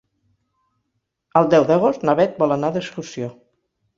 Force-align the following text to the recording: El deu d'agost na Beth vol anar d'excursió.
El 1.41 1.51
deu 1.55 1.67
d'agost 1.71 2.07
na 2.09 2.17
Beth 2.21 2.41
vol 2.45 2.57
anar 2.57 2.75
d'excursió. 2.79 3.29